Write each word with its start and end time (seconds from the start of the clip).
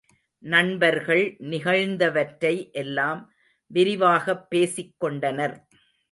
நண்பர்கள் 0.43 1.35
நிகழ்ந்தவற்றை 1.39 2.71
எல்லாம் 2.71 3.21
விரிவாகப் 3.71 4.49
பேசிக் 4.49 4.95
கொண்டனர். 4.97 5.55